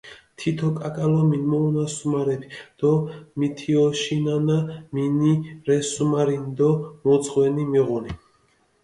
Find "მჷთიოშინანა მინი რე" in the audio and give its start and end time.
3.37-5.77